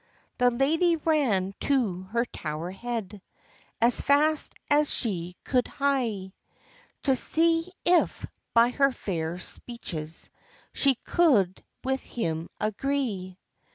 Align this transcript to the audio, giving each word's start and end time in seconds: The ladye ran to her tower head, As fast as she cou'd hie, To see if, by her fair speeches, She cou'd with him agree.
The 0.39 0.49
ladye 0.49 0.95
ran 1.05 1.53
to 1.59 2.01
her 2.11 2.25
tower 2.25 2.71
head, 2.71 3.21
As 3.79 4.01
fast 4.01 4.55
as 4.67 4.91
she 4.91 5.35
cou'd 5.45 5.67
hie, 5.67 6.33
To 7.03 7.13
see 7.13 7.71
if, 7.85 8.25
by 8.55 8.69
her 8.71 8.91
fair 8.91 9.37
speeches, 9.37 10.31
She 10.73 10.95
cou'd 11.05 11.63
with 11.83 12.01
him 12.03 12.49
agree. 12.59 13.37